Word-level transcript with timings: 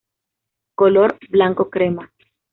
Color: 0.75 1.19
blanco 1.29 1.69
crema. 1.69 2.11